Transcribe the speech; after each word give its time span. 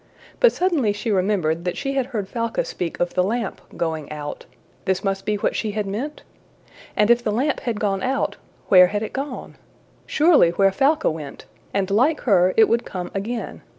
But 0.39 0.51
suddenly 0.51 0.93
she 0.93 1.11
remembered 1.11 1.63
that 1.63 1.77
she 1.77 1.93
had 1.93 2.07
heard 2.07 2.27
Falca 2.27 2.65
speak 2.65 2.99
of 2.99 3.13
the 3.13 3.21
lamp 3.21 3.61
going 3.77 4.11
out: 4.11 4.47
this 4.85 5.03
must 5.03 5.27
be 5.27 5.35
what 5.35 5.55
she 5.55 5.73
had 5.73 5.85
meant? 5.85 6.23
And 6.95 7.11
if 7.11 7.23
the 7.23 7.31
lamp 7.31 7.59
had 7.59 7.79
gone 7.79 8.01
out, 8.01 8.35
where 8.67 8.87
had 8.87 9.03
it 9.03 9.13
gone? 9.13 9.57
Surely 10.07 10.49
where 10.49 10.71
Falca 10.71 11.11
went, 11.11 11.45
and 11.71 11.91
like 11.91 12.21
her 12.21 12.55
it 12.57 12.67
would 12.67 12.83
come 12.83 13.11
again. 13.13 13.61